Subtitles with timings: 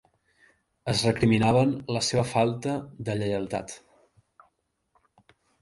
[0.93, 2.75] Es recriminaven la seva falta
[3.11, 3.79] de lleialtat.